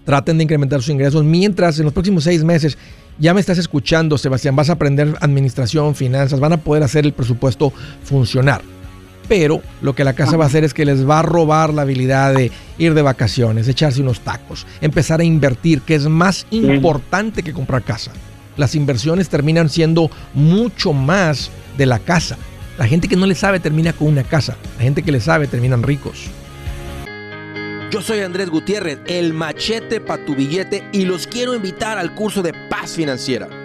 [0.05, 2.77] traten de incrementar sus ingresos, mientras en los próximos seis meses
[3.17, 7.13] ya me estás escuchando, Sebastián, vas a aprender administración, finanzas, van a poder hacer el
[7.13, 7.71] presupuesto
[8.03, 8.61] funcionar
[9.27, 11.83] pero lo que la casa va a hacer es que les va a robar la
[11.83, 17.43] habilidad de ir de vacaciones, echarse unos tacos, empezar a invertir, que es más importante
[17.43, 18.11] que comprar casa.
[18.57, 22.37] Las inversiones terminan siendo mucho más de la casa.
[22.77, 24.55] La gente que no le sabe termina con una casa.
[24.77, 26.29] La gente que le sabe terminan ricos.
[27.91, 32.41] Yo soy Andrés Gutiérrez, el machete para tu billete y los quiero invitar al curso
[32.41, 33.64] de paz financiera.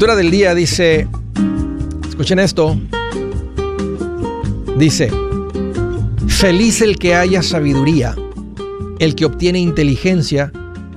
[0.00, 1.06] Escritura del día dice,
[2.08, 2.80] escuchen esto,
[4.78, 5.10] dice,
[6.26, 8.16] feliz el que haya sabiduría,
[8.98, 10.52] el que obtiene inteligencia,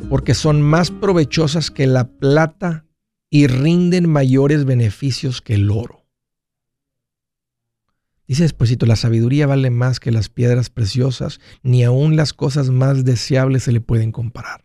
[0.09, 2.85] porque son más provechosas que la plata
[3.29, 6.05] y rinden mayores beneficios que el oro.
[8.25, 13.03] Dice despuésito, la sabiduría vale más que las piedras preciosas, ni aun las cosas más
[13.03, 14.63] deseables se le pueden comparar.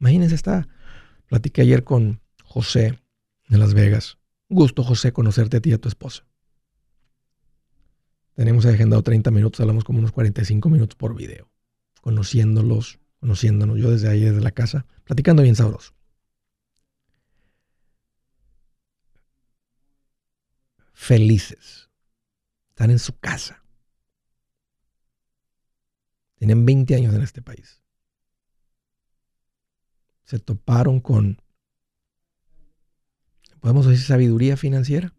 [0.00, 0.68] Imagínense esta,
[1.26, 2.98] platiqué ayer con José
[3.50, 4.16] de Las Vegas.
[4.48, 6.24] Gusto, José, conocerte a ti y a tu esposa.
[8.34, 11.50] Tenemos agendado 30 minutos, hablamos como unos 45 minutos por video,
[12.00, 15.92] conociéndolos, conociéndonos, yo desde ahí, desde la casa, platicando bien sabroso.
[20.92, 21.90] Felices.
[22.70, 23.62] Están en su casa.
[26.36, 27.82] Tienen 20 años en este país.
[30.24, 31.42] Se toparon con
[33.60, 35.14] ¿Podemos decir sabiduría financiera?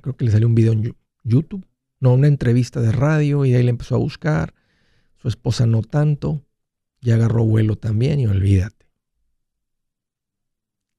[0.00, 1.66] Creo que le salió un video en YouTube,
[2.00, 4.54] no, una entrevista de radio y ahí le empezó a buscar.
[5.16, 6.44] Su esposa no tanto,
[7.00, 8.86] ya agarró vuelo también y olvídate.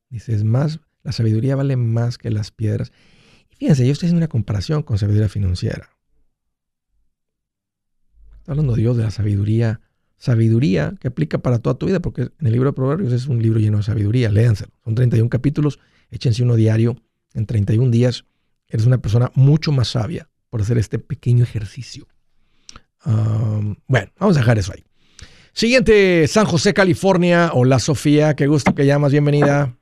[0.09, 2.91] Dice, es más, la sabiduría vale más que las piedras.
[3.49, 5.89] Y fíjense, yo estoy haciendo una comparación con sabiduría financiera.
[8.39, 9.81] Está hablando Dios de la sabiduría
[10.19, 13.41] sabiduría que aplica para toda tu vida, porque en el libro de Proverbios es un
[13.41, 14.71] libro lleno de sabiduría, léanselo.
[14.83, 15.79] Son 31 capítulos,
[16.11, 16.97] échense uno diario
[17.33, 18.25] en 31 días.
[18.67, 22.07] Eres una persona mucho más sabia por hacer este pequeño ejercicio.
[23.87, 24.83] bueno, vamos a dejar eso ahí.
[25.53, 27.51] Siguiente, San José, California.
[27.53, 29.75] Hola Sofía, qué gusto que llamas, bienvenida.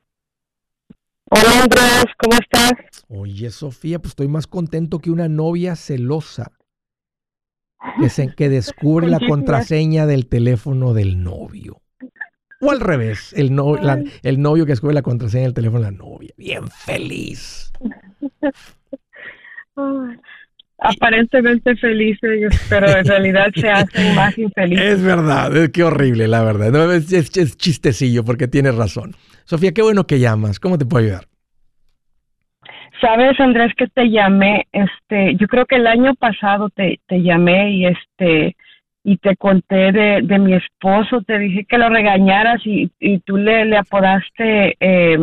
[1.30, 2.72] Hola Andrés, ¿cómo estás?
[3.10, 6.52] Oye Sofía, pues estoy más contento que una novia celosa
[8.00, 11.82] que, que descubre la contraseña del teléfono del novio.
[12.60, 13.56] O al revés, el,
[14.24, 16.34] el novio que descubre la contraseña del teléfono de la novia.
[16.38, 17.72] Bien feliz.
[20.80, 24.94] Aparentemente felices, pero en realidad se hacen más infelices.
[24.94, 26.96] Es verdad, es que horrible, la verdad.
[26.96, 29.16] es, es, chistecillo porque tienes razón.
[29.46, 30.60] Sofía, qué bueno que llamas.
[30.60, 31.28] ¿Cómo te puedo ayudar?
[33.02, 37.72] Sabes, Andrés, que te llamé, este, yo creo que el año pasado te, te llamé
[37.72, 38.56] y este,
[39.04, 43.38] y te conté de, de mi esposo, te dije que lo regañaras y, y tú
[43.38, 45.18] le, le apodaste eh,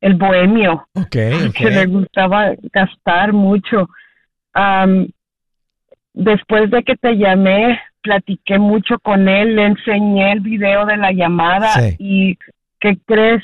[0.00, 3.88] el bohemio, okay, que le gustaba gastar mucho.
[6.14, 11.12] después de que te llamé, platiqué mucho con él, le enseñé el video de la
[11.12, 12.36] llamada y
[12.80, 13.42] ¿qué crees?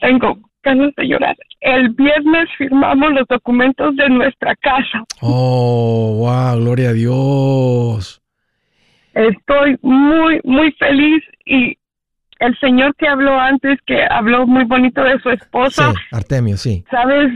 [0.00, 1.36] Tengo ganas de llorar.
[1.60, 5.04] El viernes firmamos los documentos de nuestra casa.
[5.20, 8.20] Oh, wow, gloria a Dios.
[9.14, 11.78] Estoy muy, muy feliz y
[12.40, 15.92] el señor que habló antes, que habló muy bonito de su esposa.
[15.92, 16.84] Sí, Artemio, sí.
[16.90, 17.30] Sabes,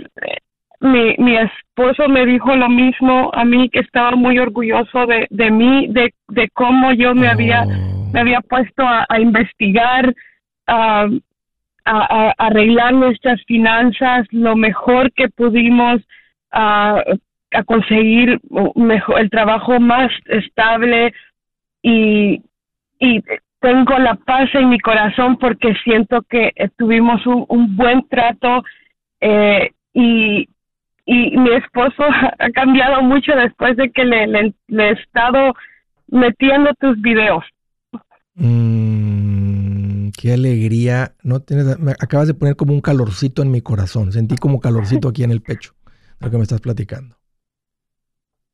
[0.81, 5.51] mi, mi esposo me dijo lo mismo a mí, que estaba muy orgulloso de, de
[5.51, 7.99] mí, de, de cómo yo me había oh.
[8.12, 10.14] me había puesto a, investigar,
[11.89, 16.01] a, arreglar nuestras finanzas lo mejor que pudimos,
[16.53, 17.03] a,
[17.66, 18.39] conseguir
[18.74, 21.14] mejor, el trabajo más estable
[21.82, 22.43] y,
[23.01, 23.22] y
[23.61, 28.62] tengo la paz en mi corazón porque siento que eh, tuvimos un, buen trato
[29.20, 30.49] eh, y,
[31.07, 32.05] y mi esposo
[32.39, 35.55] ha cambiado mucho después de que le, le, he estado
[36.09, 37.45] metiendo tus videos.
[38.34, 39.07] Mm,
[40.18, 41.12] qué alegría.
[41.22, 44.12] No tienes, me acabas de poner como un calorcito en mi corazón.
[44.12, 45.72] Sentí como calorcito aquí en el pecho,
[46.20, 47.16] lo que me estás platicando.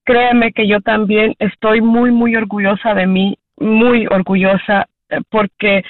[0.04, 5.82] Créeme que yo también estoy muy, muy orgullosa de mí, muy orgullosa eh, porque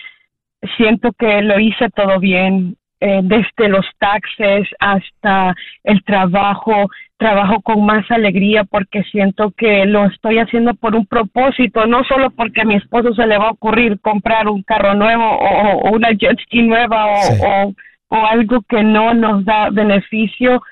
[0.77, 2.77] siento que lo hice todo bien,
[3.07, 6.89] eh, desde los taxes hasta el trabajo,
[7.19, 12.31] trabajo con más alegría porque siento que lo estoy haciendo por un propósito, no solo
[12.31, 16.13] porque a mi esposo se le va a ocurrir comprar un carro nuevo o, una
[16.13, 17.75] jet ski nueva o,
[18.09, 20.63] o, algo que no nos da beneficio.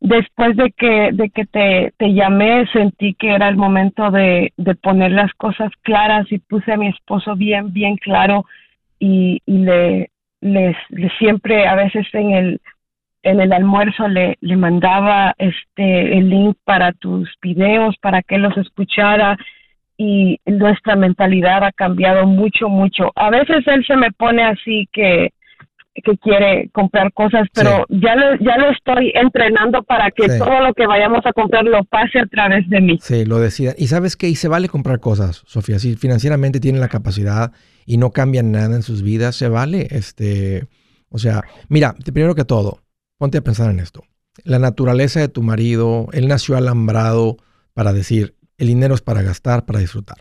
[0.00, 4.74] Después de que, de que te, te llamé, sentí que era el momento de, de
[4.74, 8.44] poner las cosas claras y puse a mi esposo bien, bien claro
[8.98, 10.10] y, y le,
[10.40, 10.76] les,
[11.18, 12.60] siempre a veces en el
[13.22, 18.56] en el almuerzo le, le mandaba este el link para tus videos para que los
[18.56, 19.36] escuchara
[19.98, 23.12] y nuestra mentalidad ha cambiado mucho mucho.
[23.14, 25.34] A veces él se me pone así que
[25.94, 30.72] que quiere comprar cosas, pero ya lo, ya lo estoy entrenando para que todo lo
[30.72, 32.98] que vayamos a comprar lo pase a través de mí.
[33.00, 33.74] Sí, lo decida.
[33.76, 37.52] Y sabes qué, y se vale comprar cosas, Sofía, si financieramente tienen la capacidad
[37.86, 39.88] y no cambian nada en sus vidas, se vale.
[39.90, 40.66] Este,
[41.08, 42.80] o sea, mira, primero que todo,
[43.18, 44.02] ponte a pensar en esto.
[44.44, 47.36] La naturaleza de tu marido, él nació alambrado
[47.74, 50.18] para decir, el dinero es para gastar, para disfrutar.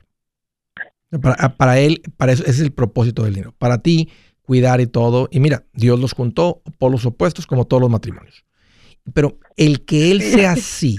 [1.22, 3.54] Para, para él, para eso, ese es el propósito del dinero.
[3.58, 4.10] Para ti,
[4.50, 5.30] cuidar y todo.
[5.32, 8.46] Y mira, Dios los juntó por los opuestos como todos los matrimonios.
[9.14, 10.98] Pero el que él sea así,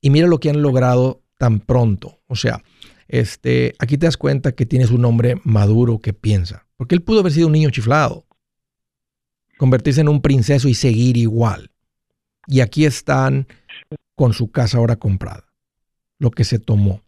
[0.00, 2.20] y mira lo que han logrado tan pronto.
[2.28, 2.62] O sea,
[3.08, 6.68] este, aquí te das cuenta que tienes un hombre maduro que piensa.
[6.76, 8.24] Porque él pudo haber sido un niño chiflado,
[9.58, 11.72] convertirse en un princeso y seguir igual.
[12.46, 13.48] Y aquí están
[14.14, 15.52] con su casa ahora comprada,
[16.20, 17.02] lo que se tomó.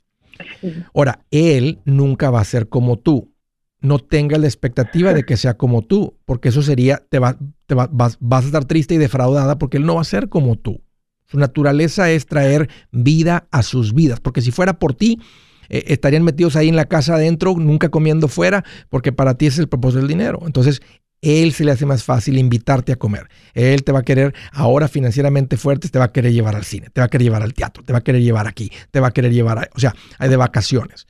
[0.93, 3.33] Ahora, él nunca va a ser como tú
[3.81, 7.75] no tengas la expectativa de que sea como tú, porque eso sería, te, va, te
[7.75, 10.83] vas, vas, a estar triste y defraudada porque él no va a ser como tú.
[11.27, 15.21] Su naturaleza es traer vida a sus vidas, porque si fuera por ti,
[15.69, 19.59] eh, estarían metidos ahí en la casa adentro, nunca comiendo fuera, porque para ti es
[19.59, 20.41] el propósito del dinero.
[20.47, 20.81] Entonces,
[21.21, 23.29] él se le hace más fácil invitarte a comer.
[23.53, 26.89] Él te va a querer, ahora financieramente fuerte, te va a querer llevar al cine,
[26.91, 29.09] te va a querer llevar al teatro, te va a querer llevar aquí, te va
[29.09, 31.07] a querer llevar, o sea, de vacaciones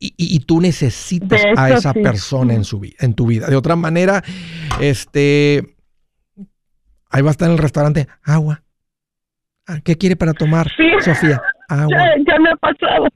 [0.00, 3.48] y, tú necesitas a esa persona en, su, en tu vida.
[3.48, 4.22] De otra manera,
[4.80, 5.76] este,
[7.10, 8.62] ahí va a estar en el restaurante, agua.
[9.66, 10.70] Ah, ¿Qué quiere para tomar,
[11.00, 11.42] Sofía?
[11.68, 11.98] Agua.
[12.26, 13.08] Ya, me ha pasado.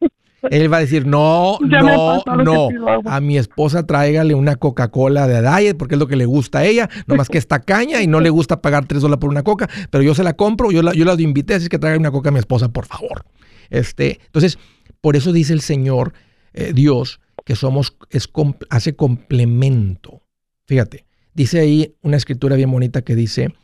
[0.50, 2.68] Él va a decir, no, Ya no, no.
[3.06, 6.64] A mi esposa tráigale una Coca-Cola de diet porque es lo que le gusta a
[6.64, 6.90] ella.
[7.06, 9.68] Nomás que está caña y no le gusta pagar 3 dólares por una coca.
[9.90, 12.30] Pero yo se la compro, yo la, yo la invité, así que traiga una coca
[12.30, 13.24] a mi esposa, por favor.
[13.70, 14.58] Este, entonces,
[15.00, 16.12] por eso dice el Señor,
[16.54, 18.28] eh, Dios, que somos, es,
[18.70, 20.22] hace complemento.
[20.66, 23.54] Fíjate, dice ahí una escritura bien bonita que dice,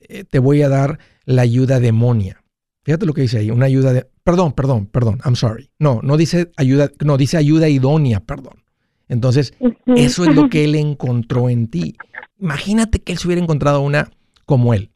[0.00, 2.42] eh, te voy a dar la ayuda demonia.
[2.82, 4.06] Fíjate lo que dice ahí, una ayuda de...
[4.24, 5.70] Perdón, perdón, perdón, I'm sorry.
[5.78, 8.64] No, no dice ayuda, no, dice ayuda idónea, perdón.
[9.08, 9.54] Entonces,
[9.86, 11.96] eso es lo que él encontró en ti.
[12.38, 14.10] Imagínate que él se hubiera encontrado una
[14.46, 14.90] como él.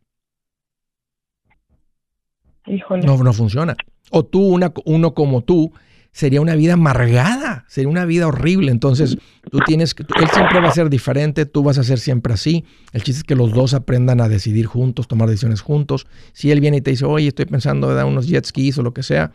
[2.66, 3.04] Híjole.
[3.04, 3.76] No, no funciona.
[4.10, 5.72] O tú, una, uno como tú,
[6.14, 8.70] sería una vida amargada, sería una vida horrible.
[8.70, 9.18] Entonces,
[9.50, 12.64] tú tienes que, él siempre va a ser diferente, tú vas a ser siempre así.
[12.92, 16.06] El chiste es que los dos aprendan a decidir juntos, tomar decisiones juntos.
[16.32, 18.84] Si él viene y te dice, oye, estoy pensando de dar unos jet skis o
[18.84, 19.32] lo que sea,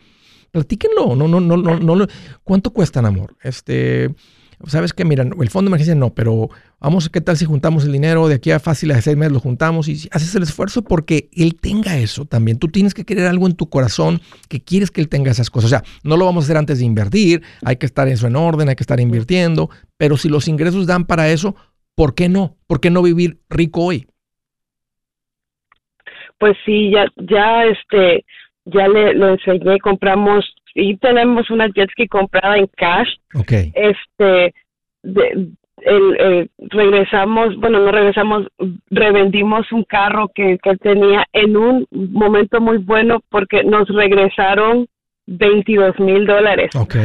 [0.52, 1.14] platíquenlo.
[1.14, 2.06] No, no, no, no, no.
[2.44, 3.36] ¿Cuánto cuestan, amor?
[3.42, 4.14] Este,
[4.66, 6.48] sabes que, mira, el fondo de emergencia no, pero
[6.80, 8.28] vamos, ¿qué tal si juntamos el dinero?
[8.28, 11.56] De aquí a fácil a seis meses lo juntamos y haces el esfuerzo porque él
[11.60, 12.58] tenga eso también.
[12.58, 15.72] Tú tienes que querer algo en tu corazón que quieres que él tenga esas cosas.
[15.72, 18.36] O sea, no lo vamos a hacer antes de invertir, hay que estar eso en
[18.36, 21.56] orden, hay que estar invirtiendo, pero si los ingresos dan para eso,
[21.94, 22.56] ¿por qué no?
[22.66, 24.06] ¿Por qué no vivir rico hoy?
[26.38, 28.24] Pues sí, ya, ya, este,
[28.64, 30.44] ya le enseñé, compramos,
[30.74, 33.52] y tenemos una jet ski comprada en cash, Ok.
[33.74, 34.54] este,
[35.02, 35.48] de-
[35.82, 38.46] el, eh, regresamos, bueno, no regresamos,
[38.90, 44.86] revendimos un carro que, que tenía en un momento muy bueno porque nos regresaron
[45.26, 46.70] 22 mil dólares.
[46.76, 46.96] Ok.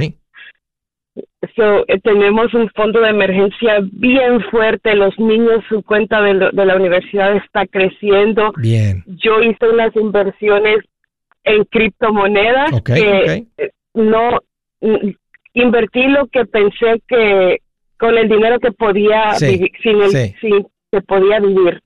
[1.55, 6.51] So, eh, tenemos un fondo de emergencia bien fuerte, los niños, su cuenta de, lo-
[6.51, 8.51] de la universidad está creciendo.
[8.57, 9.03] Bien.
[9.05, 10.79] Yo hice unas inversiones
[11.45, 13.47] en criptomonedas que
[13.93, 14.39] no
[14.81, 15.09] mm,
[15.53, 17.57] invertí lo que pensé que
[17.97, 20.35] con el dinero que podía Sí, vivi- sin el sí.
[20.41, 21.81] sin que podía vivir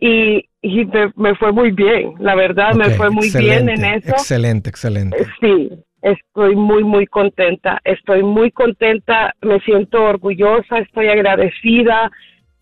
[0.00, 4.08] y, y me, me fue muy bien la verdad me fue muy bien en eso
[4.10, 5.16] Excelente, excelente.
[5.22, 5.70] Eh, sí
[6.02, 12.10] estoy muy muy contenta estoy muy contenta me siento orgullosa estoy agradecida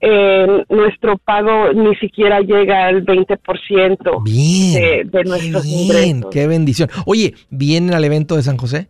[0.04, 4.74] Eh, nuestro pago ni siquiera llega al 20% Bien.
[4.74, 6.30] de, de nuestros bien, ingresos.
[6.32, 6.90] qué bendición.
[7.06, 8.88] Oye, ¿vienen al evento de San José?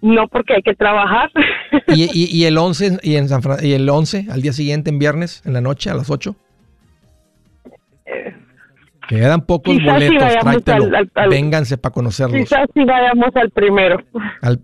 [0.00, 1.30] No porque hay que trabajar.
[1.88, 4.90] ¿Y, y- y el 11 y en San Fran- y el 11 al día siguiente
[4.90, 6.36] en viernes en la noche a las 8?
[9.08, 12.40] Quedan pocos Quizás boletos, al- al- al- Vénganse para conocerlos.
[12.40, 13.98] Quizás si vayamos al primero.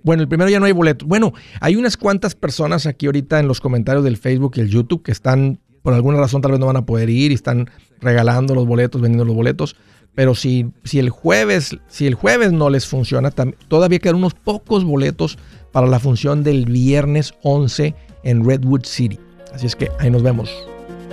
[0.02, 1.06] Bueno, el primero ya no hay boletos.
[1.06, 5.02] Bueno, hay unas cuantas personas aquí ahorita en los comentarios del Facebook y el YouTube
[5.02, 7.70] que están, por alguna razón tal vez no van a poder ir y están
[8.00, 9.76] regalando los boletos, vendiendo los boletos.
[10.14, 13.30] Pero si, si el jueves, si el jueves no les funciona,
[13.68, 15.38] todavía quedan unos pocos boletos
[15.72, 19.18] para la función del viernes 11 en Redwood City.
[19.54, 20.50] Así es que ahí nos vemos.